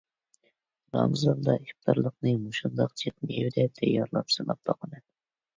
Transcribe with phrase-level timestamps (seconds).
[0.95, 5.07] رامىزاندا ئىپتارلىقنى مۇشۇنداق جىق مېۋىدە تەييارلاپ سىناپ باقىمەن.